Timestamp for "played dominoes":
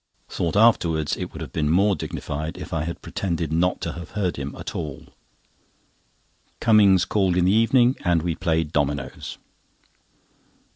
8.33-9.37